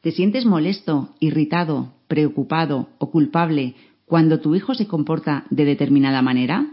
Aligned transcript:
¿Te 0.00 0.12
sientes 0.12 0.46
molesto, 0.46 1.10
irritado, 1.20 1.92
preocupado 2.08 2.88
o 2.98 3.10
culpable 3.10 3.74
cuando 4.06 4.40
tu 4.40 4.54
hijo 4.54 4.74
se 4.74 4.86
comporta 4.86 5.44
de 5.50 5.66
determinada 5.66 6.22
manera? 6.22 6.70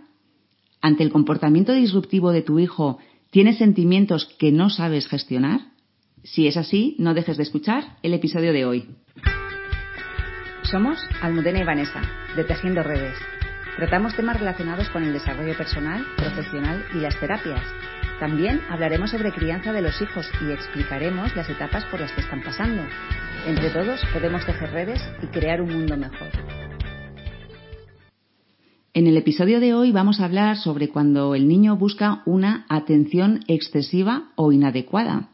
¿Ante 0.81 1.03
el 1.03 1.11
comportamiento 1.11 1.73
disruptivo 1.73 2.31
de 2.31 2.41
tu 2.41 2.57
hijo 2.57 2.99
tienes 3.29 3.57
sentimientos 3.57 4.33
que 4.39 4.53
no 4.53 4.69
sabes 4.69 5.07
gestionar? 5.07 5.59
Si 6.23 6.47
es 6.47 6.55
así, 6.55 6.95
no 6.99 7.13
dejes 7.13 7.35
de 7.35 7.43
escuchar 7.43 7.97
el 8.01 8.13
episodio 8.13 8.53
de 8.53 8.65
hoy. 8.65 8.85
Somos 10.63 10.97
Almudena 11.21 11.59
y 11.59 11.63
Vanessa, 11.65 12.01
de 12.35 12.45
Tejiendo 12.45 12.81
Redes. 12.81 13.17
Tratamos 13.75 14.15
temas 14.15 14.39
relacionados 14.39 14.89
con 14.89 15.03
el 15.03 15.11
desarrollo 15.11 15.55
personal, 15.57 16.05
profesional 16.15 16.83
y 16.93 16.99
las 16.99 17.19
terapias. 17.19 17.61
También 18.19 18.61
hablaremos 18.69 19.11
sobre 19.11 19.31
crianza 19.31 19.71
de 19.71 19.81
los 19.81 20.01
hijos 20.01 20.27
y 20.41 20.51
explicaremos 20.51 21.35
las 21.35 21.47
etapas 21.49 21.85
por 21.85 21.99
las 21.99 22.11
que 22.13 22.21
están 22.21 22.41
pasando. 22.41 22.81
Entre 23.45 23.69
todos 23.69 24.01
podemos 24.11 24.43
tejer 24.43 24.71
redes 24.71 25.01
y 25.21 25.27
crear 25.27 25.61
un 25.61 25.71
mundo 25.71 25.95
mejor. 25.95 26.29
En 28.95 29.05
el 29.05 29.15
episodio 29.15 29.59
de 29.59 29.75
hoy 29.75 29.91
vamos 29.91 30.19
a 30.19 30.25
hablar 30.25 30.57
sobre 30.57 30.89
cuando 30.89 31.35
el 31.35 31.47
niño 31.47 31.77
busca 31.77 32.23
una 32.25 32.65
atención 32.69 33.41
excesiva 33.47 34.31
o 34.35 34.51
inadecuada. 34.51 35.29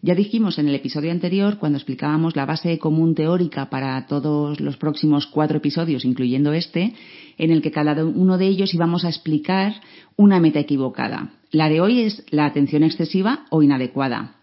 Ya 0.00 0.14
dijimos 0.14 0.58
en 0.58 0.68
el 0.68 0.76
episodio 0.76 1.10
anterior, 1.10 1.58
cuando 1.58 1.76
explicábamos 1.76 2.36
la 2.36 2.46
base 2.46 2.78
común 2.78 3.16
teórica 3.16 3.68
para 3.68 4.06
todos 4.06 4.60
los 4.60 4.76
próximos 4.76 5.26
cuatro 5.26 5.58
episodios, 5.58 6.04
incluyendo 6.04 6.52
este, 6.52 6.94
en 7.36 7.50
el 7.50 7.62
que 7.62 7.72
cada 7.72 8.04
uno 8.04 8.38
de 8.38 8.46
ellos 8.46 8.74
íbamos 8.74 9.04
a 9.04 9.08
explicar 9.08 9.74
una 10.16 10.38
meta 10.38 10.60
equivocada. 10.60 11.32
La 11.50 11.68
de 11.68 11.80
hoy 11.80 12.02
es 12.02 12.24
la 12.30 12.46
atención 12.46 12.84
excesiva 12.84 13.46
o 13.50 13.64
inadecuada. 13.64 14.36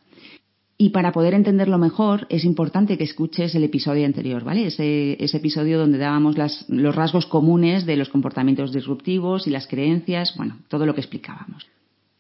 Y 0.78 0.90
para 0.90 1.14
poder 1.14 1.34
entenderlo 1.34 1.78
mejor 1.78 2.28
es 2.30 2.44
importante 2.44 2.98
que 2.98 3.06
escuches 3.06 3.56
el 3.56 3.64
episodio 3.64 4.06
anterior, 4.06 4.44
¿vale? 4.44 4.67
Ese, 4.67 5.38
episodio 5.38 5.80
donde 5.80 5.98
dábamos 5.98 6.36
los 6.67 6.95
rasgos 6.95 7.28
comunes 7.28 7.86
de 7.86 7.95
los 7.95 8.09
comportamientos 8.09 8.73
disruptivos 8.73 9.48
y 9.48 9.52
las 9.52 9.67
creencias, 9.67 10.36
bueno, 10.36 10.58
todo 10.67 10.86
lo 10.86 10.94
que 10.94 11.00
explicábamos. 11.00 11.66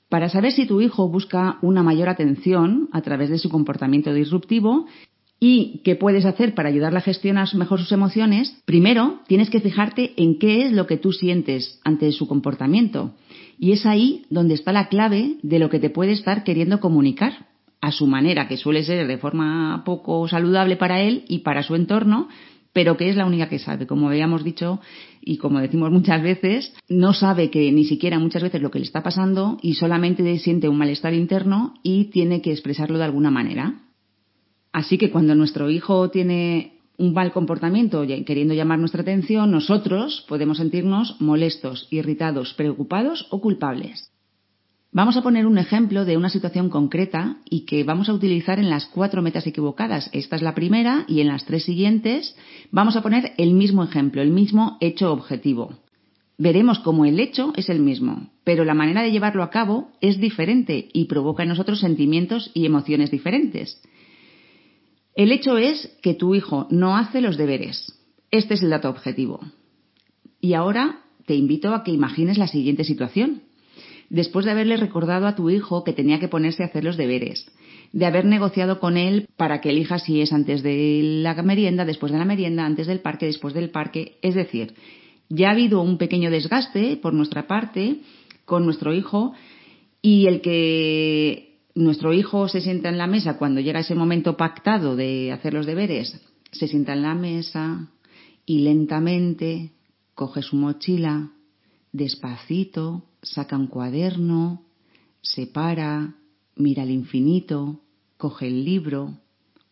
Para 0.09 0.29
saber 0.29 0.51
si 0.51 0.65
tu 0.65 0.81
hijo 0.81 1.09
busca 1.09 1.57
una 1.61 1.83
mayor 1.83 2.09
atención 2.09 2.89
a 2.91 3.01
través 3.01 3.29
de 3.29 3.39
su 3.39 3.49
comportamiento 3.49 4.13
disruptivo 4.13 4.85
y 5.39 5.81
qué 5.83 5.95
puedes 5.95 6.25
hacer 6.25 6.53
para 6.53 6.69
ayudarle 6.69 6.99
a 6.99 7.01
gestionar 7.01 7.53
mejor 7.55 7.79
sus 7.79 7.91
emociones, 7.91 8.55
primero 8.65 9.19
tienes 9.27 9.49
que 9.49 9.59
fijarte 9.59 10.13
en 10.17 10.39
qué 10.39 10.63
es 10.63 10.71
lo 10.71 10.87
que 10.87 10.97
tú 10.97 11.11
sientes 11.11 11.79
ante 11.83 12.11
su 12.11 12.27
comportamiento. 12.27 13.13
Y 13.57 13.71
es 13.71 13.85
ahí 13.85 14.25
donde 14.29 14.53
está 14.53 14.71
la 14.71 14.87
clave 14.89 15.37
de 15.41 15.59
lo 15.59 15.69
que 15.69 15.79
te 15.79 15.89
puede 15.89 16.11
estar 16.11 16.43
queriendo 16.43 16.79
comunicar 16.79 17.47
a 17.81 17.91
su 17.91 18.07
manera, 18.07 18.47
que 18.47 18.57
suele 18.57 18.83
ser 18.83 19.05
de 19.07 19.17
forma 19.17 19.83
poco 19.85 20.27
saludable 20.27 20.75
para 20.75 21.01
él 21.01 21.25
y 21.27 21.39
para 21.39 21.61
su 21.61 21.75
entorno, 21.75 22.29
pero 22.75 22.97
que 22.97 23.07
es 23.07 23.15
la 23.15 23.25
única 23.25 23.47
que 23.47 23.57
sabe. 23.57 23.87
Como 23.87 24.09
habíamos 24.09 24.43
dicho 24.43 24.81
y 25.21 25.37
como 25.37 25.61
decimos 25.61 25.91
muchas 25.91 26.21
veces, 26.21 26.73
no 26.89 27.13
sabe 27.13 27.49
que 27.49 27.71
ni 27.71 27.85
siquiera 27.85 28.19
muchas 28.19 28.43
veces 28.43 28.61
lo 28.61 28.69
que 28.69 28.79
le 28.79 28.85
está 28.85 29.01
pasando 29.01 29.57
y 29.61 29.75
solamente 29.75 30.37
siente 30.39 30.67
un 30.67 30.77
malestar 30.77 31.13
interno 31.13 31.75
y 31.83 32.11
tiene 32.11 32.41
que 32.41 32.51
expresarlo 32.51 32.97
de 32.97 33.05
alguna 33.05 33.31
manera. 33.31 33.81
Así 34.73 34.97
que 34.97 35.09
cuando 35.09 35.35
nuestro 35.35 35.69
hijo 35.69 36.09
tiene 36.09 36.73
un 36.97 37.13
mal 37.13 37.31
comportamiento 37.31 38.05
queriendo 38.25 38.53
llamar 38.53 38.79
nuestra 38.79 39.03
atención, 39.03 39.51
nosotros 39.51 40.25
podemos 40.27 40.57
sentirnos 40.57 41.15
molestos, 41.21 41.87
irritados, 41.91 42.53
preocupados 42.55 43.25
o 43.29 43.39
culpables. 43.39 44.11
Vamos 44.95 45.17
a 45.17 45.21
poner 45.21 45.45
un 45.45 45.57
ejemplo 45.57 46.05
de 46.05 46.15
una 46.15 46.29
situación 46.29 46.69
concreta 46.69 47.39
y 47.49 47.65
que 47.65 47.83
vamos 47.83 48.07
a 48.07 48.13
utilizar 48.13 48.59
en 48.59 48.69
las 48.69 48.85
cuatro 48.85 49.21
metas 49.21 49.45
equivocadas. 49.45 50.09
Esta 50.13 50.37
es 50.37 50.41
la 50.41 50.55
primera 50.55 51.03
y 51.09 51.19
en 51.19 51.27
las 51.27 51.43
tres 51.43 51.65
siguientes 51.65 52.33
vamos 52.71 52.95
a 52.95 53.01
poner 53.01 53.33
el 53.37 53.55
mismo 53.55 53.83
ejemplo, 53.83 54.21
el 54.21 54.29
mismo 54.29 54.77
hecho 54.79 55.11
objetivo. 55.11 55.73
Veremos 56.37 56.79
cómo 56.79 57.03
el 57.03 57.19
hecho 57.19 57.51
es 57.57 57.67
el 57.67 57.81
mismo, 57.81 58.29
pero 58.45 58.63
la 58.63 58.73
manera 58.73 59.01
de 59.01 59.11
llevarlo 59.11 59.43
a 59.43 59.49
cabo 59.49 59.91
es 59.99 60.17
diferente 60.21 60.87
y 60.93 61.07
provoca 61.07 61.43
en 61.43 61.49
nosotros 61.49 61.81
sentimientos 61.81 62.49
y 62.53 62.65
emociones 62.65 63.11
diferentes. 63.11 63.81
El 65.13 65.33
hecho 65.33 65.57
es 65.57 65.93
que 66.01 66.13
tu 66.13 66.35
hijo 66.35 66.67
no 66.69 66.95
hace 66.95 67.19
los 67.19 67.35
deberes. 67.35 67.99
Este 68.31 68.53
es 68.53 68.63
el 68.63 68.69
dato 68.69 68.89
objetivo. 68.89 69.41
Y 70.39 70.53
ahora 70.53 71.01
te 71.25 71.35
invito 71.35 71.75
a 71.75 71.83
que 71.83 71.91
imagines 71.91 72.37
la 72.37 72.47
siguiente 72.47 72.85
situación 72.85 73.41
después 74.09 74.45
de 74.45 74.51
haberle 74.51 74.77
recordado 74.77 75.27
a 75.27 75.35
tu 75.35 75.49
hijo 75.49 75.83
que 75.83 75.93
tenía 75.93 76.19
que 76.19 76.27
ponerse 76.27 76.63
a 76.63 76.67
hacer 76.67 76.83
los 76.83 76.97
deberes, 76.97 77.45
de 77.91 78.05
haber 78.05 78.25
negociado 78.25 78.79
con 78.79 78.97
él 78.97 79.27
para 79.37 79.61
que 79.61 79.69
elija 79.69 79.99
si 79.99 80.21
es 80.21 80.33
antes 80.33 80.63
de 80.63 81.01
la 81.23 81.33
merienda, 81.41 81.85
después 81.85 82.11
de 82.11 82.19
la 82.19 82.25
merienda, 82.25 82.65
antes 82.65 82.87
del 82.87 82.99
parque, 82.99 83.25
después 83.25 83.53
del 83.53 83.69
parque. 83.69 84.17
Es 84.21 84.35
decir, 84.35 84.73
ya 85.29 85.49
ha 85.49 85.51
habido 85.51 85.81
un 85.81 85.97
pequeño 85.97 86.29
desgaste 86.29 86.97
por 86.97 87.13
nuestra 87.13 87.47
parte 87.47 88.01
con 88.45 88.65
nuestro 88.65 88.93
hijo 88.93 89.33
y 90.01 90.27
el 90.27 90.41
que 90.41 91.55
nuestro 91.73 92.13
hijo 92.13 92.47
se 92.47 92.61
sienta 92.61 92.89
en 92.89 92.97
la 92.97 93.07
mesa 93.07 93.37
cuando 93.37 93.59
llega 93.59 93.79
ese 93.79 93.95
momento 93.95 94.37
pactado 94.37 94.95
de 94.95 95.31
hacer 95.31 95.53
los 95.53 95.65
deberes, 95.65 96.21
se 96.51 96.67
sienta 96.67 96.93
en 96.93 97.01
la 97.01 97.15
mesa 97.15 97.89
y 98.45 98.59
lentamente 98.59 99.71
coge 100.13 100.41
su 100.41 100.55
mochila, 100.55 101.31
despacito, 101.95 103.05
saca 103.21 103.57
un 103.57 103.67
cuaderno, 103.67 104.63
se 105.21 105.47
para, 105.47 106.15
mira 106.55 106.83
al 106.83 106.91
infinito, 106.91 107.81
coge 108.17 108.47
el 108.47 108.65
libro, 108.65 109.17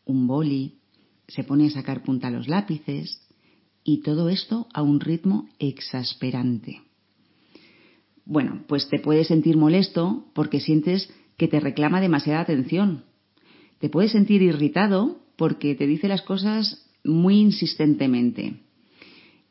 un 0.06 0.28
boli, 0.28 0.79
se 1.28 1.44
pone 1.44 1.67
a 1.67 1.69
sacar 1.69 2.03
punta 2.03 2.28
a 2.28 2.31
los 2.31 2.47
lápices 2.47 3.22
y 3.83 4.01
todo 4.01 4.29
esto 4.29 4.67
a 4.73 4.81
un 4.81 5.00
ritmo 5.00 5.50
exasperante. 5.59 6.81
Bueno, 8.25 8.63
pues 8.67 8.88
te 8.89 9.00
puedes 9.00 9.28
sentir 9.28 9.57
molesto 9.57 10.25
porque 10.33 10.62
sientes 10.62 11.12
que 11.38 11.50
te 11.50 11.59
reclama 11.59 12.00
demasiada 12.00 12.39
atención. 12.39 13.03
Te 13.79 13.89
puedes 13.89 14.13
sentir 14.13 14.41
irritado 14.41 15.19
porque 15.35 15.75
te 15.75 15.88
dice 15.88 16.07
las 16.07 16.22
cosas 16.22 16.89
muy 17.03 17.41
insistentemente 17.41 18.62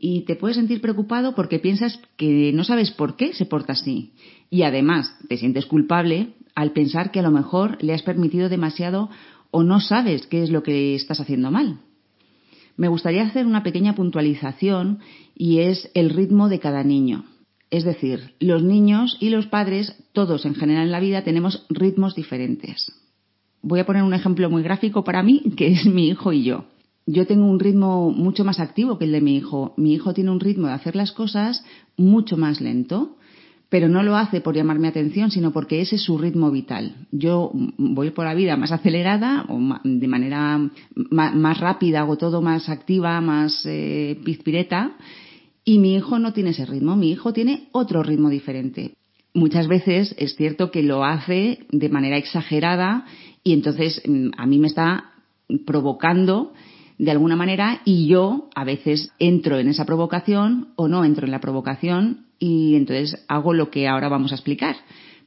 y 0.04 0.22
te 0.22 0.34
puedes 0.34 0.56
sentir 0.56 0.80
preocupado 0.80 1.36
porque 1.36 1.60
piensas 1.60 2.00
que 2.16 2.50
no 2.52 2.64
sabes 2.64 2.90
por 2.90 3.14
qué 3.14 3.32
se 3.34 3.46
porta 3.46 3.74
así. 3.74 4.10
Y 4.50 4.64
además 4.64 5.16
te 5.28 5.36
sientes 5.36 5.64
culpable 5.64 6.34
al 6.56 6.72
pensar 6.72 7.12
que 7.12 7.20
a 7.20 7.22
lo 7.22 7.30
mejor 7.30 7.78
le 7.80 7.94
has 7.94 8.02
permitido 8.02 8.48
demasiado 8.48 9.10
o 9.52 9.62
no 9.62 9.78
sabes 9.78 10.26
qué 10.26 10.42
es 10.42 10.50
lo 10.50 10.64
que 10.64 10.96
estás 10.96 11.20
haciendo 11.20 11.52
mal. 11.52 11.78
Me 12.76 12.88
gustaría 12.88 13.22
hacer 13.22 13.46
una 13.46 13.62
pequeña 13.62 13.94
puntualización 13.94 14.98
y 15.36 15.60
es 15.60 15.88
el 15.94 16.10
ritmo 16.10 16.48
de 16.48 16.58
cada 16.58 16.82
niño. 16.82 17.24
Es 17.70 17.84
decir, 17.84 18.34
los 18.40 18.64
niños 18.64 19.16
y 19.20 19.30
los 19.30 19.46
padres, 19.46 19.94
todos 20.12 20.46
en 20.46 20.56
general 20.56 20.86
en 20.86 20.92
la 20.92 20.98
vida, 20.98 21.22
tenemos 21.22 21.64
ritmos 21.68 22.16
diferentes. 22.16 22.92
Voy 23.62 23.78
a 23.78 23.86
poner 23.86 24.02
un 24.02 24.14
ejemplo 24.14 24.50
muy 24.50 24.64
gráfico 24.64 25.04
para 25.04 25.22
mí, 25.22 25.44
que 25.56 25.68
es 25.68 25.86
mi 25.86 26.08
hijo 26.08 26.32
y 26.32 26.42
yo 26.42 26.64
yo 27.06 27.26
tengo 27.26 27.46
un 27.46 27.60
ritmo 27.60 28.10
mucho 28.10 28.44
más 28.44 28.60
activo 28.60 28.98
que 28.98 29.04
el 29.04 29.12
de 29.12 29.20
mi 29.20 29.36
hijo. 29.36 29.74
Mi 29.76 29.94
hijo 29.94 30.14
tiene 30.14 30.30
un 30.30 30.40
ritmo 30.40 30.68
de 30.68 30.74
hacer 30.74 30.94
las 30.94 31.12
cosas 31.12 31.64
mucho 31.96 32.36
más 32.36 32.60
lento, 32.60 33.16
pero 33.68 33.88
no 33.88 34.02
lo 34.02 34.16
hace 34.16 34.40
por 34.40 34.54
llamarme 34.54 34.88
atención, 34.88 35.30
sino 35.30 35.52
porque 35.52 35.80
ese 35.80 35.96
es 35.96 36.02
su 36.02 36.18
ritmo 36.18 36.50
vital. 36.50 36.94
Yo 37.10 37.50
voy 37.78 38.10
por 38.10 38.26
la 38.26 38.34
vida 38.34 38.56
más 38.56 38.70
acelerada 38.70 39.46
o 39.48 39.58
de 39.82 40.08
manera 40.08 40.60
más 40.94 41.58
rápida, 41.58 42.00
hago 42.00 42.18
todo 42.18 42.42
más 42.42 42.68
activa, 42.68 43.20
más 43.20 43.62
eh, 43.64 44.20
pizpireta, 44.24 44.92
y 45.64 45.78
mi 45.78 45.94
hijo 45.94 46.18
no 46.18 46.32
tiene 46.32 46.50
ese 46.50 46.66
ritmo. 46.66 46.96
Mi 46.96 47.10
hijo 47.10 47.32
tiene 47.32 47.68
otro 47.72 48.02
ritmo 48.02 48.28
diferente. 48.28 48.94
Muchas 49.34 49.66
veces 49.66 50.14
es 50.18 50.36
cierto 50.36 50.70
que 50.70 50.82
lo 50.82 51.04
hace 51.04 51.60
de 51.70 51.88
manera 51.88 52.18
exagerada 52.18 53.06
y 53.42 53.54
entonces 53.54 54.02
mm, 54.06 54.32
a 54.36 54.46
mí 54.46 54.58
me 54.58 54.66
está 54.66 55.12
provocando 55.64 56.52
de 57.02 57.10
alguna 57.10 57.34
manera 57.34 57.80
y 57.84 58.06
yo 58.06 58.48
a 58.54 58.62
veces 58.62 59.10
entro 59.18 59.58
en 59.58 59.66
esa 59.66 59.84
provocación 59.84 60.68
o 60.76 60.86
no 60.86 61.04
entro 61.04 61.26
en 61.26 61.32
la 61.32 61.40
provocación 61.40 62.26
y 62.38 62.76
entonces 62.76 63.24
hago 63.26 63.54
lo 63.54 63.72
que 63.72 63.88
ahora 63.88 64.08
vamos 64.08 64.30
a 64.30 64.36
explicar. 64.36 64.76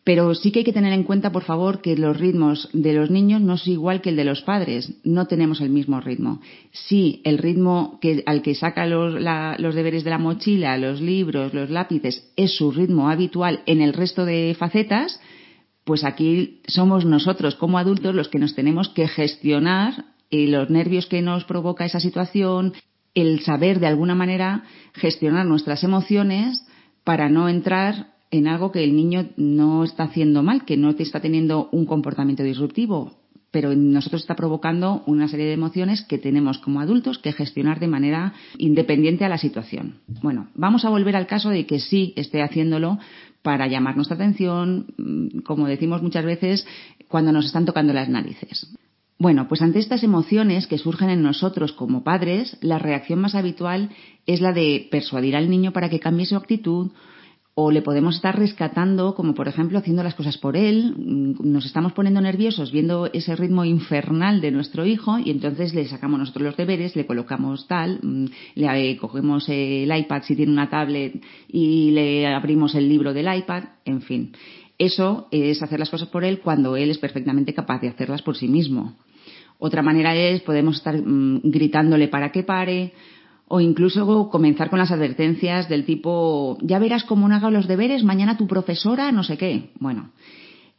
Pero 0.05 0.33
sí 0.35 0.51
que 0.51 0.59
hay 0.59 0.65
que 0.65 0.71
tener 0.71 0.93
en 0.93 1.03
cuenta, 1.03 1.33
por 1.33 1.43
favor, 1.43 1.81
que 1.81 1.97
los 1.97 2.17
ritmos 2.17 2.69
de 2.71 2.93
los 2.93 3.09
niños 3.09 3.41
no 3.41 3.55
es 3.55 3.67
igual 3.67 3.99
que 3.99 4.11
el 4.11 4.15
de 4.15 4.23
los 4.23 4.41
padres. 4.43 4.93
No 5.03 5.25
tenemos 5.25 5.59
el 5.59 5.69
mismo 5.69 5.99
ritmo. 5.99 6.39
Si 6.71 7.19
el 7.25 7.39
ritmo 7.39 7.99
que, 7.99 8.23
al 8.25 8.41
que 8.41 8.55
saca 8.55 8.85
los, 8.85 9.21
los 9.59 9.75
deberes 9.75 10.05
de 10.05 10.11
la 10.11 10.17
mochila, 10.17 10.77
los 10.77 11.01
libros, 11.01 11.53
los 11.53 11.69
lápices, 11.69 12.31
es 12.37 12.55
su 12.55 12.71
ritmo 12.71 13.09
habitual 13.09 13.63
en 13.65 13.81
el 13.81 13.91
resto 13.91 14.23
de 14.23 14.55
facetas, 14.57 15.19
pues 15.83 16.05
aquí 16.05 16.61
somos 16.67 17.03
nosotros 17.03 17.55
como 17.55 17.77
adultos 17.79 18.15
los 18.15 18.29
que 18.29 18.39
nos 18.39 18.55
tenemos 18.55 18.87
que 18.87 19.09
gestionar 19.09 20.14
los 20.31 20.69
nervios 20.69 21.05
que 21.05 21.21
nos 21.21 21.45
provoca 21.45 21.85
esa 21.85 21.99
situación, 21.99 22.73
el 23.13 23.39
saber 23.41 23.79
de 23.79 23.87
alguna 23.87 24.15
manera 24.15 24.63
gestionar 24.93 25.45
nuestras 25.45 25.83
emociones 25.83 26.65
para 27.03 27.29
no 27.29 27.47
entrar 27.47 28.15
en 28.31 28.47
algo 28.47 28.71
que 28.71 28.83
el 28.83 28.95
niño 28.95 29.29
no 29.37 29.83
está 29.83 30.03
haciendo 30.03 30.43
mal, 30.43 30.65
que 30.65 30.77
no 30.77 30.89
está 30.89 31.21
teniendo 31.21 31.69
un 31.71 31.85
comportamiento 31.85 32.43
disruptivo. 32.43 33.17
pero 33.51 33.71
en 33.71 33.93
nosotros 33.93 34.23
está 34.23 34.35
provocando 34.35 35.01
una 35.05 35.29
serie 35.29 35.45
de 35.45 35.53
emociones 35.53 36.01
que 36.01 36.17
tenemos 36.17 36.57
como 36.57 36.81
adultos 36.81 37.19
que 37.19 37.31
gestionar 37.31 37.79
de 37.79 37.87
manera 37.87 38.33
independiente 38.57 39.23
a 39.23 39.29
la 39.29 39.37
situación. 39.37 40.01
Bueno, 40.21 40.49
vamos 40.55 40.83
a 40.83 40.89
volver 40.89 41.15
al 41.15 41.25
caso 41.25 41.51
de 41.51 41.65
que 41.65 41.79
sí 41.79 42.11
esté 42.17 42.41
haciéndolo 42.41 42.99
para 43.43 43.67
llamar 43.67 43.95
nuestra 43.95 44.15
atención, 44.15 44.87
mm, 44.97 45.39
como 45.45 45.67
decimos 45.67 46.01
muchas 46.01 46.25
veces, 46.25 46.67
cuando 47.07 47.31
nos 47.31 47.45
están 47.45 47.63
tocando 47.63 47.93
las 47.93 48.09
narices. 48.09 48.75
Bueno, 49.17 49.47
pues 49.47 49.61
ante 49.61 49.79
estas 49.79 50.03
emociones 50.03 50.67
que 50.67 50.77
surgen 50.77 51.09
en 51.09 51.23
nosotros 51.23 51.71
como 51.71 52.03
padres, 52.03 52.57
la 52.61 52.79
reacción 52.79 53.19
más 53.19 53.33
habitual 53.33 53.91
es 54.25 54.41
la 54.41 54.51
de 54.51 54.87
persuadir 54.91 55.37
al 55.37 55.49
niño 55.49 55.71
para 55.71 55.89
que 55.89 56.01
cambie 56.01 56.25
su 56.25 56.35
actitud 56.35 56.91
o 57.57 57.71
le 57.71 57.81
podemos 57.81 58.17
estar 58.17 58.37
rescatando, 58.37 59.15
como 59.15 59.33
por 59.33 59.47
ejemplo 59.47 59.79
haciendo 59.79 60.03
las 60.03 60.15
cosas 60.15 60.37
por 60.37 60.57
él, 60.57 60.93
mm, 60.97 61.49
nos 61.49 61.65
estamos 61.65 61.93
poniendo 61.93 62.19
nerviosos 62.19 62.73
viendo 62.73 63.05
ese 63.05 63.33
ritmo 63.37 63.63
infernal 63.63 64.41
de 64.41 64.51
nuestro 64.51 64.85
hijo 64.85 65.17
y 65.17 65.31
entonces 65.31 65.73
le 65.73 65.87
sacamos 65.87 66.19
nosotros 66.19 66.43
los 66.43 66.57
deberes, 66.57 66.97
le 66.97 67.05
colocamos 67.05 67.65
tal, 67.69 67.99
mm, 68.03 68.25
le 68.55 68.97
cogemos 68.97 69.47
el 69.47 69.97
iPad 69.97 70.23
si 70.23 70.35
tiene 70.35 70.51
una 70.51 70.69
tablet 70.69 71.23
y 71.47 71.91
le 71.91 72.27
abrimos 72.27 72.75
el 72.75 72.89
libro 72.89 73.13
del 73.13 73.33
iPad, 73.33 73.63
en 73.85 74.01
fin. 74.01 74.33
Eso 74.77 75.27
es 75.31 75.61
hacer 75.61 75.79
las 75.79 75.89
cosas 75.89 76.09
por 76.09 76.23
él 76.23 76.39
cuando 76.39 76.75
él 76.75 76.89
es 76.89 76.97
perfectamente 76.97 77.53
capaz 77.53 77.79
de 77.81 77.89
hacerlas 77.89 78.21
por 78.21 78.35
sí 78.35 78.47
mismo. 78.47 78.95
Otra 79.57 79.81
manera 79.81 80.15
es, 80.15 80.41
podemos 80.41 80.77
estar 80.77 80.95
mm, 80.97 81.41
gritándole 81.43 82.07
para 82.07 82.31
que 82.31 82.43
pare, 82.43 82.93
o 83.47 83.61
incluso 83.61 84.29
comenzar 84.29 84.69
con 84.69 84.79
las 84.79 84.91
advertencias 84.91 85.69
del 85.69 85.85
tipo, 85.85 86.57
ya 86.61 86.79
verás 86.79 87.03
cómo 87.03 87.27
no 87.27 87.35
haga 87.35 87.51
los 87.51 87.67
deberes, 87.67 88.03
mañana 88.03 88.37
tu 88.37 88.47
profesora, 88.47 89.11
no 89.11 89.23
sé 89.23 89.37
qué. 89.37 89.69
Bueno, 89.79 90.11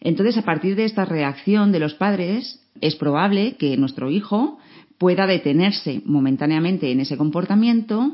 entonces 0.01 0.37
a 0.37 0.43
partir 0.43 0.75
de 0.77 0.85
esta 0.85 1.05
reacción 1.05 1.73
de 1.73 1.79
los 1.79 1.95
padres, 1.95 2.61
es 2.81 2.97
probable 2.97 3.57
que 3.57 3.77
nuestro 3.77 4.11
hijo 4.11 4.59
pueda 4.99 5.27
detenerse 5.27 6.03
momentáneamente 6.05 6.91
en 6.91 7.01
ese 7.01 7.17
comportamiento 7.17 8.13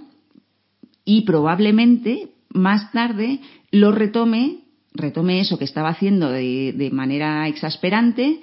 y 1.04 1.22
probablemente 1.22 2.30
más 2.52 2.92
tarde 2.92 3.40
lo 3.70 3.92
retome, 3.92 4.61
retome 4.94 5.40
eso 5.40 5.58
que 5.58 5.64
estaba 5.64 5.88
haciendo 5.88 6.30
de, 6.30 6.72
de 6.76 6.90
manera 6.90 7.48
exasperante 7.48 8.40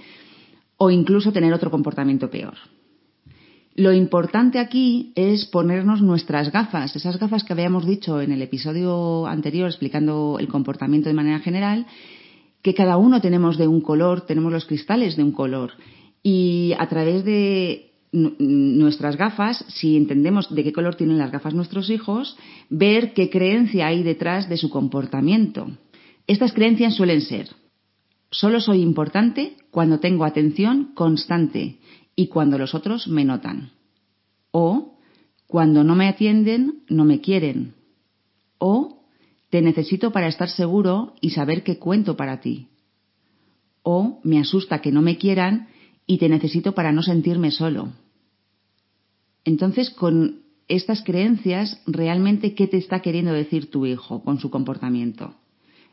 o 0.77 0.89
incluso 0.89 1.31
tener 1.31 1.53
otro 1.53 1.71
comportamiento 1.71 2.29
peor. 2.29 2.55
Lo 3.75 3.93
importante 3.93 4.59
aquí 4.59 5.13
es 5.15 5.45
ponernos 5.45 6.01
nuestras 6.01 6.51
gafas, 6.51 6.95
esas 6.95 7.17
gafas 7.17 7.43
que 7.43 7.53
habíamos 7.53 7.85
dicho 7.85 8.19
en 8.19 8.31
el 8.31 8.41
episodio 8.41 9.25
anterior 9.25 9.67
explicando 9.67 10.37
el 10.39 10.47
comportamiento 10.47 11.07
de 11.07 11.15
manera 11.15 11.39
general, 11.39 11.85
que 12.61 12.73
cada 12.73 12.97
uno 12.97 13.21
tenemos 13.21 13.57
de 13.57 13.67
un 13.67 13.79
color, 13.79 14.21
tenemos 14.21 14.51
los 14.51 14.65
cristales 14.65 15.15
de 15.15 15.23
un 15.23 15.31
color. 15.31 15.71
Y 16.21 16.73
a 16.77 16.89
través 16.89 17.23
de 17.23 17.91
nuestras 18.11 19.15
gafas, 19.15 19.63
si 19.69 19.95
entendemos 19.95 20.53
de 20.53 20.63
qué 20.63 20.73
color 20.73 20.95
tienen 20.95 21.17
las 21.17 21.31
gafas 21.31 21.53
nuestros 21.53 21.89
hijos, 21.89 22.35
ver 22.69 23.13
qué 23.13 23.29
creencia 23.29 23.87
hay 23.87 24.03
detrás 24.03 24.49
de 24.49 24.57
su 24.57 24.69
comportamiento. 24.69 25.67
Estas 26.29 26.53
creencias 26.53 26.93
suelen 26.93 27.21
ser, 27.21 27.49
solo 28.29 28.61
soy 28.61 28.83
importante 28.83 29.57
cuando 29.71 29.99
tengo 29.99 30.25
atención 30.25 30.91
constante 30.93 31.79
y 32.15 32.27
cuando 32.27 32.59
los 32.59 32.75
otros 32.75 33.07
me 33.07 33.25
notan. 33.25 33.71
O 34.51 34.99
cuando 35.47 35.83
no 35.83 35.95
me 35.95 36.07
atienden, 36.07 36.83
no 36.87 37.03
me 37.03 37.19
quieren. 37.19 37.73
O 38.59 39.07
te 39.49 39.63
necesito 39.63 40.11
para 40.11 40.27
estar 40.27 40.49
seguro 40.49 41.15
y 41.19 41.31
saber 41.31 41.63
que 41.63 41.79
cuento 41.79 42.15
para 42.15 42.41
ti. 42.41 42.67
O 43.81 44.19
me 44.23 44.39
asusta 44.39 44.81
que 44.81 44.91
no 44.91 45.01
me 45.01 45.17
quieran 45.17 45.69
y 46.05 46.19
te 46.19 46.29
necesito 46.29 46.73
para 46.73 46.91
no 46.91 47.01
sentirme 47.01 47.49
solo. 47.49 47.89
Entonces, 49.45 49.89
con 49.89 50.43
estas 50.67 51.01
creencias, 51.01 51.81
realmente, 51.87 52.53
¿qué 52.53 52.67
te 52.67 52.77
está 52.77 52.99
queriendo 52.99 53.33
decir 53.33 53.71
tu 53.71 53.87
hijo 53.87 54.23
con 54.23 54.39
su 54.39 54.51
comportamiento? 54.51 55.33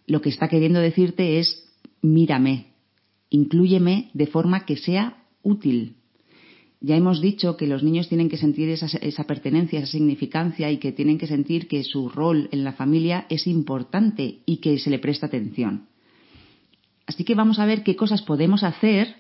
Lo 0.07 0.21
que 0.21 0.29
está 0.29 0.49
queriendo 0.49 0.81
decirte 0.81 1.39
es, 1.39 1.69
mírame, 2.03 2.67
inclúyeme 3.31 4.11
de 4.15 4.27
forma 4.27 4.65
que 4.65 4.77
sea 4.77 5.25
útil. 5.43 5.97
Ya 6.81 6.97
hemos 6.97 7.21
dicho 7.21 7.57
que 7.57 7.67
los 7.67 7.83
niños 7.83 8.09
tienen 8.09 8.29
que 8.29 8.37
sentir 8.37 8.69
esa, 8.69 9.25
pertenencia, 9.25 9.79
esa 9.79 9.91
significancia 9.91 10.71
y 10.71 10.77
que 10.77 10.93
tienen 10.93 11.19
que 11.19 11.27
sentir 11.27 11.69
que 11.69 11.83
su 11.83 12.09
rol 12.09 12.49
en 12.53 12.65
la 12.65 12.73
familia 12.73 13.27
es 13.29 13.47
importante 13.47 14.41
y 14.45 14.59
que 14.59 14.79
se 14.79 14.91
le 14.91 14.99
presta 14.99 15.27
atención. 15.27 15.89
Así 17.07 17.25
que 17.25 17.35
vamos 17.35 17.59
a 17.59 17.67
ver 17.67 17.83
qué 17.83 17.97
cosas 17.97 18.23
podemos 18.23 18.63
hacer 18.63 19.17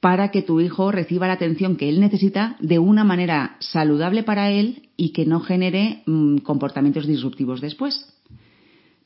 para 0.00 0.30
que 0.30 0.42
tu 0.42 0.60
hijo 0.60 0.92
reciba 0.92 1.26
la 1.26 1.32
atención 1.32 1.76
que 1.76 1.88
él 1.88 2.00
necesita 2.00 2.56
de 2.60 2.78
una 2.78 3.02
manera 3.02 3.56
saludable 3.58 4.22
para 4.22 4.50
él 4.50 4.88
y 4.96 5.10
que 5.10 5.26
no 5.26 5.40
genere 5.40 6.02
mm, 6.06 6.38
comportamientos 6.38 7.06
disruptivos 7.06 7.60
después. 7.60 8.14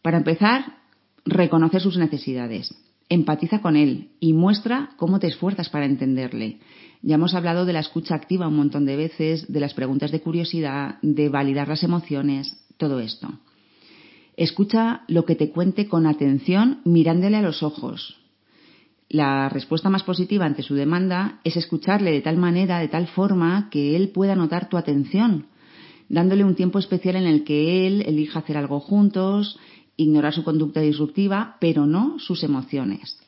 Para 0.02 0.18
empezar, 0.18 0.81
reconocer 1.24 1.80
sus 1.80 1.96
necesidades, 1.96 2.74
empatiza 3.08 3.60
con 3.60 3.76
él 3.76 4.08
y 4.20 4.32
muestra 4.32 4.90
cómo 4.96 5.18
te 5.18 5.26
esfuerzas 5.26 5.68
para 5.68 5.86
entenderle. 5.86 6.58
Ya 7.02 7.16
hemos 7.16 7.34
hablado 7.34 7.64
de 7.66 7.72
la 7.72 7.80
escucha 7.80 8.14
activa 8.14 8.48
un 8.48 8.56
montón 8.56 8.86
de 8.86 8.96
veces, 8.96 9.52
de 9.52 9.60
las 9.60 9.74
preguntas 9.74 10.10
de 10.10 10.20
curiosidad, 10.20 10.98
de 11.02 11.28
validar 11.28 11.68
las 11.68 11.82
emociones, 11.82 12.64
todo 12.76 13.00
esto. 13.00 13.28
Escucha 14.36 15.02
lo 15.08 15.24
que 15.24 15.34
te 15.34 15.50
cuente 15.50 15.88
con 15.88 16.06
atención 16.06 16.80
mirándole 16.84 17.36
a 17.36 17.42
los 17.42 17.62
ojos. 17.62 18.18
La 19.08 19.50
respuesta 19.50 19.90
más 19.90 20.04
positiva 20.04 20.46
ante 20.46 20.62
su 20.62 20.74
demanda 20.74 21.40
es 21.44 21.56
escucharle 21.56 22.12
de 22.12 22.22
tal 22.22 22.38
manera, 22.38 22.78
de 22.78 22.88
tal 22.88 23.08
forma, 23.08 23.68
que 23.70 23.94
él 23.94 24.08
pueda 24.08 24.34
notar 24.34 24.70
tu 24.70 24.78
atención, 24.78 25.48
dándole 26.08 26.44
un 26.44 26.54
tiempo 26.54 26.78
especial 26.78 27.16
en 27.16 27.26
el 27.26 27.44
que 27.44 27.86
él 27.86 28.02
elija 28.06 28.38
hacer 28.38 28.56
algo 28.56 28.80
juntos, 28.80 29.58
ignorar 29.96 30.34
su 30.34 30.44
conducta 30.44 30.80
disruptiva, 30.80 31.56
pero 31.60 31.86
no 31.86 32.18
sus 32.18 32.42
emociones. 32.42 33.18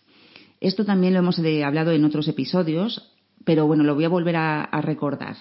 Esto 0.61 0.84
también 0.84 1.12
lo 1.12 1.20
hemos 1.20 1.38
hablado 1.38 1.93
en 1.93 2.05
otros 2.05 2.28
episodios 2.28 3.14
pero 3.44 3.66
bueno, 3.66 3.84
lo 3.84 3.94
voy 3.94 4.05
a 4.05 4.08
volver 4.08 4.37
a, 4.37 4.81
recordar. 4.81 5.37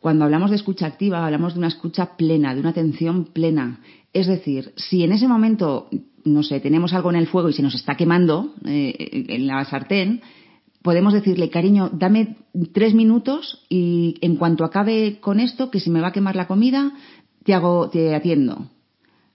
Cuando 0.00 0.24
hablamos 0.24 0.50
de 0.50 0.56
escucha 0.56 0.86
activa, 0.86 1.24
hablamos 1.24 1.54
de 1.54 1.58
una 1.58 1.68
escucha 1.68 2.16
plena, 2.16 2.54
de 2.54 2.60
una 2.60 2.70
atención 2.70 3.26
plena. 3.26 3.80
Es 4.12 4.26
decir, 4.26 4.72
si 4.76 5.02
en 5.02 5.12
ese 5.12 5.28
momento, 5.28 5.88
no 6.24 6.42
sé, 6.42 6.60
tenemos 6.60 6.92
algo 6.92 7.10
en 7.10 7.16
el 7.16 7.26
fuego 7.26 7.48
y 7.48 7.52
se 7.52 7.62
nos 7.62 7.74
está 7.74 7.96
quemando 7.96 8.54
eh, 8.64 9.26
en 9.28 9.46
la 9.46 9.64
sartén, 9.64 10.22
podemos 10.82 11.14
decirle, 11.14 11.48
cariño, 11.48 11.90
dame 11.92 12.36
tres 12.72 12.94
minutos 12.94 13.64
y 13.68 14.16
en 14.20 14.36
cuanto 14.36 14.64
acabe 14.64 15.18
con 15.20 15.40
esto, 15.40 15.70
que 15.70 15.80
si 15.80 15.90
me 15.90 16.00
va 16.00 16.08
a 16.08 16.12
quemar 16.12 16.36
la 16.36 16.46
comida, 16.46 16.92
te 17.44 17.54
hago, 17.54 17.88
te 17.88 18.14
atiendo. 18.14 18.70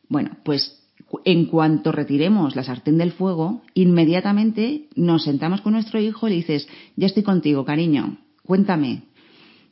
Bueno, 0.07 0.37
pues 0.43 0.78
en 1.25 1.45
cuanto 1.45 1.91
retiremos 1.91 2.55
la 2.55 2.63
sartén 2.63 2.97
del 2.97 3.11
fuego, 3.11 3.61
inmediatamente 3.73 4.87
nos 4.95 5.23
sentamos 5.23 5.61
con 5.61 5.73
nuestro 5.73 5.99
hijo 5.99 6.27
y 6.27 6.31
le 6.31 6.35
dices, 6.37 6.67
ya 6.95 7.07
estoy 7.07 7.23
contigo, 7.23 7.65
cariño, 7.65 8.17
cuéntame. 8.45 9.03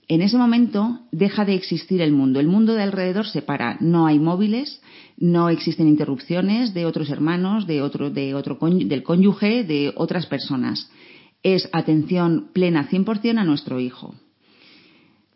En 0.10 0.22
ese 0.22 0.38
momento 0.38 1.01
deja 1.12 1.44
de 1.44 1.53
existir 1.53 2.01
el 2.01 2.13
mundo. 2.13 2.39
El 2.39 2.48
mundo 2.48 2.74
de 2.74 2.84
alrededor 2.84 3.27
se 3.27 3.41
para. 3.41 3.77
No 3.82 4.08
hay 4.08 4.20
móviles, 4.20 4.82
no 5.17 5.50
existen 5.50 5.88
interrupciones 5.88 6.74
de 6.74 6.86
otros 6.86 7.10
hermanos, 7.10 7.67
de 7.67 7.82
otro, 7.82 8.10
de 8.10 8.34
otro, 8.34 8.58
del 8.62 9.03
cónyuge, 9.03 9.65
de 9.65 9.91
otras 9.96 10.25
personas. 10.25 10.89
Es 11.44 11.70
atención 11.74 12.50
plena 12.53 12.88
100% 12.89 13.38
a 13.38 13.44
nuestro 13.44 13.82
hijo. 13.82 14.15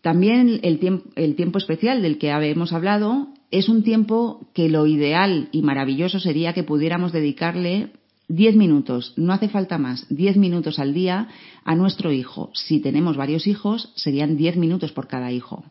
También 0.01 0.61
el 0.63 0.79
tiempo, 0.79 1.09
el 1.15 1.35
tiempo 1.35 1.57
especial 1.57 2.01
del 2.01 2.17
que 2.17 2.29
hemos 2.29 2.71
hablado 2.71 3.27
es 3.51 3.67
un 3.67 3.83
tiempo 3.83 4.47
que 4.53 4.69
lo 4.69 4.87
ideal 4.87 5.49
y 5.51 5.61
maravilloso 5.61 6.19
sería 6.19 6.53
que 6.53 6.63
pudiéramos 6.63 7.11
dedicarle 7.11 7.91
10 8.29 8.55
minutos, 8.55 9.13
no 9.17 9.33
hace 9.33 9.49
falta 9.49 9.77
más, 9.77 10.07
10 10.09 10.37
minutos 10.37 10.79
al 10.79 10.93
día 10.93 11.27
a 11.65 11.75
nuestro 11.75 12.13
hijo. 12.13 12.49
Si 12.53 12.79
tenemos 12.79 13.17
varios 13.17 13.45
hijos, 13.45 13.91
serían 13.95 14.37
10 14.37 14.55
minutos 14.55 14.93
por 14.93 15.07
cada 15.07 15.33
hijo. 15.33 15.65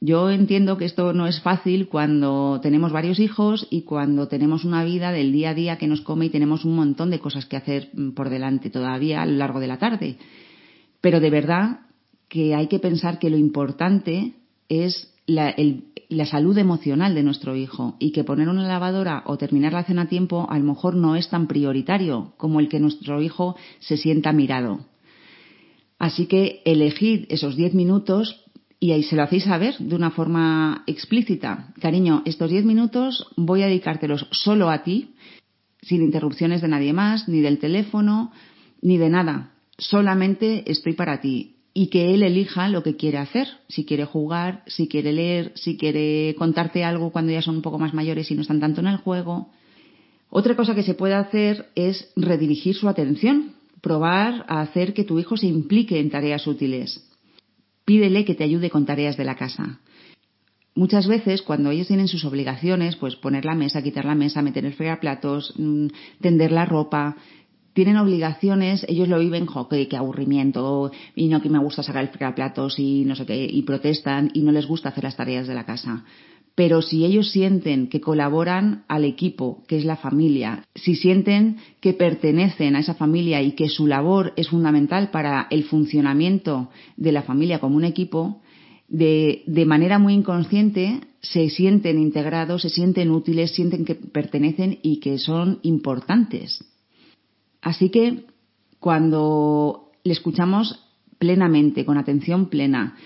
Yo 0.00 0.30
entiendo 0.30 0.78
que 0.78 0.86
esto 0.86 1.12
no 1.12 1.28
es 1.28 1.40
fácil 1.42 1.88
cuando 1.88 2.58
tenemos 2.60 2.90
varios 2.90 3.20
hijos 3.20 3.68
y 3.70 3.82
cuando 3.82 4.26
tenemos 4.26 4.64
una 4.64 4.82
vida 4.82 5.12
del 5.12 5.30
día 5.32 5.50
a 5.50 5.54
día 5.54 5.78
que 5.78 5.86
nos 5.86 6.00
come 6.00 6.26
y 6.26 6.30
tenemos 6.30 6.64
un 6.64 6.74
montón 6.74 7.10
de 7.10 7.20
cosas 7.20 7.46
que 7.46 7.56
hacer 7.56 7.90
por 8.16 8.30
delante 8.30 8.68
todavía 8.68 9.22
a 9.22 9.26
lo 9.26 9.36
largo 9.36 9.60
de 9.60 9.68
la 9.68 9.78
tarde. 9.78 10.16
Pero 11.00 11.20
de 11.20 11.30
verdad 11.30 11.80
que 12.28 12.54
hay 12.54 12.66
que 12.66 12.80
pensar 12.80 13.18
que 13.20 13.30
lo 13.30 13.36
importante 13.36 14.32
es 14.68 15.11
la, 15.34 16.26
salud 16.26 16.56
emocional 16.56 17.14
de 17.14 17.22
nuestro 17.22 17.56
hijo 17.56 17.96
y 17.98 18.12
que 18.12 18.24
poner 18.24 18.48
una 18.48 18.66
lavadora 18.66 19.22
o 19.26 19.38
terminar 19.38 19.72
la 19.72 19.84
cena 19.84 20.02
a 20.02 20.08
tiempo 20.08 20.46
a 20.48 20.58
lo 20.58 20.64
mejor 20.64 20.94
no 20.94 21.16
es 21.16 21.28
tan 21.28 21.46
prioritario 21.46 22.34
como 22.36 22.60
el 22.60 22.68
que 22.68 22.80
nuestro 22.80 23.22
hijo 23.22 23.56
se 23.80 23.96
sienta 23.96 24.32
mirado. 24.32 24.86
Así 25.98 26.26
que 26.26 26.62
elegid 26.64 27.26
esos 27.28 27.56
10 27.56 27.74
minutos 27.74 28.44
y 28.80 28.92
ahí 28.92 29.04
se 29.04 29.16
lo 29.16 29.22
hacéis 29.22 29.44
saber 29.44 29.76
de 29.78 29.94
una 29.94 30.10
forma 30.10 30.82
explícita. 30.86 31.72
Cariño, 31.80 32.22
estos 32.24 32.50
10 32.50 32.64
minutos 32.64 33.26
voy 33.36 33.62
a 33.62 33.66
dedicártelos 33.66 34.26
solo 34.32 34.70
a 34.70 34.82
ti, 34.82 35.14
sin 35.82 36.02
interrupciones 36.02 36.60
de 36.60 36.68
nadie 36.68 36.92
más, 36.92 37.28
ni 37.28 37.40
del 37.40 37.58
teléfono, 37.58 38.32
ni 38.80 38.98
de 38.98 39.08
nada 39.08 39.52
solamente 39.78 40.70
estoy 40.70 40.94
para 40.94 41.20
ti 41.20 41.56
y 41.74 41.86
que 41.88 42.14
él 42.14 42.22
elija 42.22 42.68
lo 42.68 42.82
que 42.82 42.96
quiere 42.96 43.18
hacer, 43.18 43.48
si 43.68 43.84
quiere 43.84 44.04
jugar, 44.04 44.62
si 44.66 44.88
quiere 44.88 45.12
leer, 45.12 45.52
si 45.54 45.76
quiere 45.76 46.34
contarte 46.38 46.84
algo 46.84 47.10
cuando 47.10 47.32
ya 47.32 47.42
son 47.42 47.56
un 47.56 47.62
poco 47.62 47.78
más 47.78 47.94
mayores 47.94 48.30
y 48.30 48.34
no 48.34 48.42
están 48.42 48.60
tanto 48.60 48.80
en 48.80 48.88
el 48.88 48.98
juego. 48.98 49.48
Otra 50.28 50.56
cosa 50.56 50.74
que 50.74 50.82
se 50.82 50.94
puede 50.94 51.14
hacer 51.14 51.70
es 51.74 52.10
redirigir 52.16 52.74
su 52.74 52.88
atención, 52.88 53.54
probar 53.80 54.44
a 54.48 54.60
hacer 54.60 54.94
que 54.94 55.04
tu 55.04 55.18
hijo 55.18 55.36
se 55.36 55.46
implique 55.46 55.98
en 55.98 56.10
tareas 56.10 56.46
útiles. 56.46 57.08
Pídele 57.84 58.24
que 58.24 58.34
te 58.34 58.44
ayude 58.44 58.70
con 58.70 58.86
tareas 58.86 59.16
de 59.16 59.24
la 59.24 59.36
casa. 59.36 59.80
Muchas 60.74 61.06
veces, 61.06 61.42
cuando 61.42 61.70
ellos 61.70 61.88
tienen 61.88 62.08
sus 62.08 62.24
obligaciones, 62.24 62.96
pues 62.96 63.16
poner 63.16 63.44
la 63.44 63.54
mesa, 63.54 63.82
quitar 63.82 64.06
la 64.06 64.14
mesa, 64.14 64.40
meter 64.40 64.64
el 64.64 64.72
fregaplatos, 64.72 65.52
mm, 65.58 65.88
tender 66.22 66.50
la 66.50 66.64
ropa, 66.64 67.16
tienen 67.72 67.96
obligaciones, 67.96 68.84
ellos 68.88 69.08
lo 69.08 69.18
viven, 69.18 69.46
jo, 69.46 69.68
qué, 69.68 69.88
aburrimiento, 69.96 70.90
y 71.14 71.28
no 71.28 71.40
que 71.40 71.48
me 71.48 71.58
gusta 71.58 71.82
sacar 71.82 72.02
el 72.02 72.10
fregaplatos 72.10 72.78
y 72.78 73.04
no 73.04 73.16
sé 73.16 73.26
qué, 73.26 73.46
y 73.50 73.62
protestan 73.62 74.30
y 74.34 74.42
no 74.42 74.52
les 74.52 74.66
gusta 74.66 74.90
hacer 74.90 75.04
las 75.04 75.16
tareas 75.16 75.46
de 75.46 75.54
la 75.54 75.64
casa. 75.64 76.04
Pero 76.54 76.82
si 76.82 77.06
ellos 77.06 77.30
sienten 77.30 77.88
que 77.88 78.02
colaboran 78.02 78.84
al 78.88 79.06
equipo, 79.06 79.64
que 79.66 79.78
es 79.78 79.86
la 79.86 79.96
familia, 79.96 80.64
si 80.74 80.96
sienten 80.96 81.56
que 81.80 81.94
pertenecen 81.94 82.76
a 82.76 82.80
esa 82.80 82.94
familia 82.94 83.40
y 83.40 83.52
que 83.52 83.70
su 83.70 83.86
labor 83.86 84.34
es 84.36 84.48
fundamental 84.48 85.10
para 85.10 85.46
el 85.50 85.64
funcionamiento 85.64 86.68
de 86.98 87.12
la 87.12 87.22
familia 87.22 87.58
como 87.58 87.76
un 87.76 87.84
equipo, 87.84 88.42
de, 88.88 89.44
de 89.46 89.64
manera 89.64 89.98
muy 89.98 90.12
inconsciente 90.12 91.00
se 91.22 91.48
sienten 91.48 91.98
integrados, 91.98 92.60
se 92.60 92.68
sienten 92.68 93.10
útiles, 93.10 93.52
sienten 93.52 93.86
que 93.86 93.94
pertenecen 93.94 94.78
y 94.82 94.98
que 95.00 95.16
son 95.16 95.60
importantes. 95.62 96.62
Así 97.62 97.90
que 97.90 98.24
cuando 98.80 99.90
le 100.02 100.12
escuchamos 100.12 100.84
plenamente, 101.18 101.84
con 101.84 101.96
atención 101.96 102.50
plena, 102.50 102.96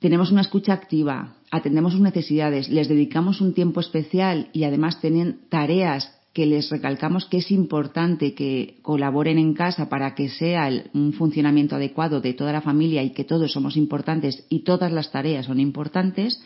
tenemos 0.00 0.32
una 0.32 0.40
escucha 0.40 0.72
activa, 0.72 1.36
atendemos 1.50 1.92
sus 1.92 2.00
necesidades, 2.00 2.70
les 2.70 2.88
dedicamos 2.88 3.42
un 3.42 3.52
tiempo 3.52 3.80
especial 3.80 4.48
y 4.54 4.64
además 4.64 5.00
tienen 5.00 5.40
tareas 5.50 6.14
que 6.32 6.46
les 6.46 6.70
recalcamos 6.70 7.26
que 7.26 7.38
es 7.38 7.50
importante 7.50 8.32
que 8.32 8.78
colaboren 8.80 9.38
en 9.38 9.54
casa 9.54 9.88
para 9.88 10.14
que 10.14 10.28
sea 10.28 10.70
un 10.94 11.12
funcionamiento 11.12 11.76
adecuado 11.76 12.20
de 12.20 12.32
toda 12.32 12.52
la 12.52 12.60
familia 12.60 13.02
y 13.02 13.10
que 13.10 13.24
todos 13.24 13.52
somos 13.52 13.76
importantes 13.76 14.46
y 14.48 14.60
todas 14.60 14.92
las 14.92 15.10
tareas 15.10 15.46
son 15.46 15.60
importantes, 15.60 16.40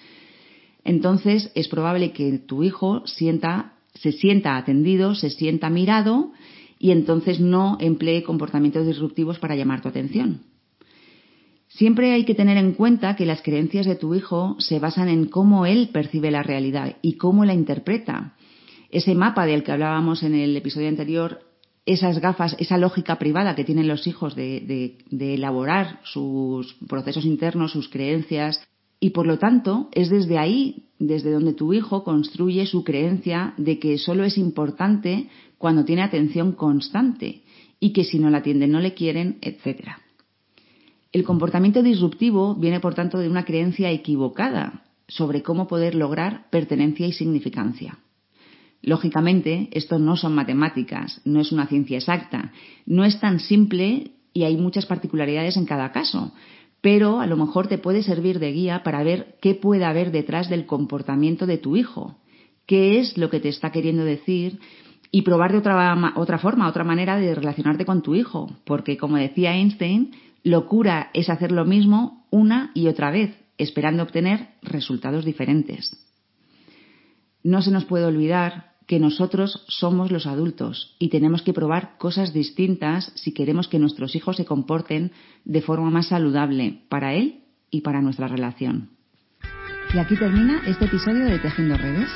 entonces 0.83 1.53
es 1.55 1.69
probable 1.69 2.13
que 2.13 2.39
tu 2.39 2.65
hijo 2.65 3.07
sienta, 3.07 3.75
se 3.95 4.11
sienta 4.11 4.57
atendido, 4.57 5.15
se 5.15 5.31
sienta 5.31 5.71
mirado 5.71 6.33
y 6.83 6.91
entonces 6.91 7.39
no 7.39 7.79
emplee 7.81 8.25
comportamientos 8.25 8.85
disruptivos 8.85 9.39
para 9.39 9.55
llamar 9.55 9.81
tu 9.81 9.89
atención. 9.89 10.41
Siempre 11.69 12.13
hay 12.13 12.25
que 12.25 12.35
tener 12.35 12.57
en 12.57 12.73
cuenta 12.73 13.15
que 13.15 13.25
las 13.25 13.41
creencias 13.41 13.87
de 13.87 13.95
tu 13.95 14.17
hijo 14.17 14.57
se 14.59 14.81
basan 14.81 15.09
en 15.09 15.27
cómo 15.27 15.65
él 15.65 15.91
percibe 15.93 16.33
la 16.33 16.43
realidad 16.43 16.97
y 17.01 17.19
cómo 17.19 17.45
la 17.45 17.55
interpreta. 17.55 18.35
Ese 18.91 19.15
mapa 19.15 19.47
del 19.47 19.63
que 19.63 19.71
hablábamos 19.71 20.25
en 20.25 20.35
el 20.35 20.57
episodio 20.57 20.89
anterior, 20.89 21.39
esas 21.87 22.19
gafas, 22.19 22.57
esa 22.59 22.79
lógica 22.79 23.17
privada 23.17 23.55
que 23.55 23.65
tienen 23.65 23.87
los 23.87 24.09
hijos 24.09 24.35
de, 24.35 24.99
elaborar 25.09 26.01
sus 26.03 26.75
procesos 26.89 27.25
internos, 27.25 27.71
sus 27.71 27.89
creencias, 27.89 28.61
y 29.03 29.11
por 29.11 29.27
lo 29.27 29.37
tanto 29.37 29.89
es 29.91 30.11
desde 30.11 30.39
ahí, 30.39 30.85
desde 31.01 31.33
donde 31.33 31.55
tu 31.55 31.73
hijo 31.73 32.05
construye 32.05 32.67
su 32.67 32.85
creencia 32.85 33.53
de 33.57 33.81
que 33.81 33.99
solo 33.99 34.23
es 34.23 34.39
importante 34.39 35.29
cuando 35.59 35.85
tiene 35.85 36.03
atención 36.03 36.53
constante 36.53 37.43
y 37.81 37.93
que 37.93 38.05
si 38.05 38.21
no 38.21 38.31
la 38.31 38.39
atienden 38.39 38.71
no 38.71 38.79
le 38.79 38.95
quieren, 38.95 39.39
etc. 39.43 39.89
El 41.11 41.25
comportamiento 41.25 41.83
disruptivo 41.83 42.55
viene 42.55 42.79
por 42.79 42.95
tanto 42.95 43.19
de 43.19 43.29
una 43.29 43.45
creencia 43.45 43.91
equivocada 43.91 44.85
sobre 45.09 45.43
cómo 45.43 45.67
poder 45.67 45.97
lograr 45.97 46.49
pertenencia 46.51 47.09
y 47.09 47.13
significancia. 47.13 47.99
Lógicamente, 48.83 49.69
esto 49.73 49.99
no 49.99 50.17
son 50.17 50.37
matemáticas, 50.37 51.21
no 51.25 51.41
es 51.41 51.51
una 51.51 51.67
ciencia 51.67 51.99
exacta, 51.99 52.53
no 52.87 53.05
es 53.05 53.19
tan 53.19 53.41
simple 53.41 54.13
y 54.33 54.45
hay 54.45 54.57
muchas 54.57 54.87
particularidades 54.87 55.57
en 55.57 55.67
cada 55.67 55.91
caso, 55.91 56.33
pero 56.83 57.21
a 57.21 57.27
lo 57.27 57.37
mejor 57.37 57.69
te 57.69 57.79
puede 57.79 58.03
servir 58.03 58.41
de 58.41 58.53
guía 58.53 58.83
para 58.83 59.03
ver 59.03 59.37
qué 59.41 59.55
puede 59.55 59.85
haber 59.85 60.11
detrás 60.11 60.51
del 60.51 60.67
comportamiento 60.67 61.47
de 61.47 61.57
tu 61.57 61.77
hijo, 61.77 62.19
qué 62.67 62.99
es 62.99 63.17
lo 63.17 63.31
que 63.31 63.41
te 63.41 63.49
está 63.49 63.71
queriendo 63.71 64.05
decir 64.05 64.59
y 65.13 65.23
probar 65.23 65.53
de 65.53 65.59
otra, 65.59 66.13
otra 66.17 66.39
forma, 66.39 66.69
otra 66.69 66.85
manera 66.85 67.17
de 67.17 67.35
relacionarte 67.35 67.87
con 67.87 68.03
tu 68.03 68.17
hijo, 68.17 68.51
porque 68.65 68.97
como 68.97 69.17
decía 69.17 69.55
Einstein, 69.55 70.11
locura 70.43 71.11
es 71.15 71.31
hacer 71.31 71.53
lo 71.53 71.65
mismo 71.65 72.27
una 72.31 72.73
y 72.75 72.89
otra 72.89 73.13
vez, 73.13 73.37
esperando 73.59 74.03
obtener 74.03 74.49
resultados 74.63 75.25
diferentes. 75.25 75.97
No 77.45 77.63
se 77.63 77.71
nos 77.71 77.85
puede 77.85 78.07
olvidar 78.07 78.72
que 78.87 78.99
nosotros 78.99 79.65
somos 79.69 80.11
los 80.11 80.27
adultos 80.27 80.97
y 80.99 81.09
tenemos 81.09 81.43
que 81.43 81.53
probar 81.53 81.97
cosas 81.99 82.33
distintas 82.33 83.13
si 83.15 83.33
queremos 83.33 83.69
que 83.69 83.79
nuestros 83.79 84.15
hijos 84.15 84.37
se 84.37 84.45
comporten 84.45 85.13
de 85.45 85.63
forma 85.63 85.91
más 85.91 86.09
saludable 86.09 86.83
para 86.89 87.15
él 87.15 87.41
y 87.71 87.81
para 87.81 88.03
nuestra 88.03 88.29
relación. 88.29 88.91
Y 89.95 89.99
aquí 89.99 90.17
termina 90.17 90.63
este 90.67 90.87
episodio 90.87 91.27
de 91.27 91.39
Tejiendo 91.39 91.77
Redes. 91.77 92.09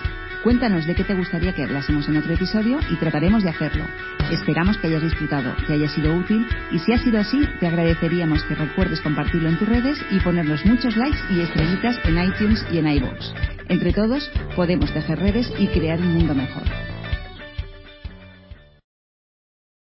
Cuéntanos 0.43 0.87
de 0.87 0.95
qué 0.95 1.03
te 1.03 1.15
gustaría 1.15 1.55
que 1.55 1.65
hablásemos 1.65 2.09
en 2.09 2.17
otro 2.17 2.33
episodio 2.33 2.79
y 2.91 2.97
trataremos 2.97 3.43
de 3.43 3.51
hacerlo. 3.51 3.85
Esperamos 4.31 4.79
que 4.79 4.87
hayas 4.87 5.03
disfrutado, 5.03 5.53
que 5.67 5.73
haya 5.73 5.89
sido 5.89 6.17
útil 6.17 6.47
y 6.71 6.79
si 6.79 6.93
ha 6.93 6.99
sido 6.99 7.19
así, 7.19 7.41
te 7.59 7.67
agradeceríamos 7.67 8.43
que 8.45 8.55
recuerdes 8.55 9.01
compartirlo 9.01 9.49
en 9.49 9.59
tus 9.59 9.69
redes 9.69 9.99
y 10.11 10.21
ponernos 10.21 10.65
muchos 10.65 10.97
likes 10.97 11.19
y 11.31 11.41
estrellitas 11.41 11.99
en 12.05 12.23
iTunes 12.23 12.65
y 12.73 12.79
en 12.79 12.89
iVoox. 12.89 13.56
Entre 13.69 13.93
todos 13.93 14.31
podemos 14.55 14.93
tejer 14.93 15.19
redes 15.19 15.53
y 15.59 15.67
crear 15.69 16.01
un 16.01 16.15
mundo 16.15 16.35
mejor. 16.35 16.63